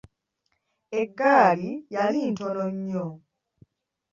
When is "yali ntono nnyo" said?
1.93-3.07